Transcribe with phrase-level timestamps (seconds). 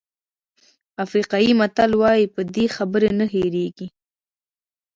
[1.05, 3.87] افریقایي متل وایي بدې خبرې نه هېرېږي.